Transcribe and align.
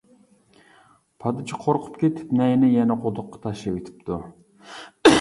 پادىچى 1.25 1.59
قورقۇپ 1.65 2.01
كېتىپ 2.05 2.33
نەينى 2.41 2.73
يەنە 2.79 3.01
قۇدۇققا 3.07 3.45
تاشلىۋېتىپتۇ. 3.47 4.23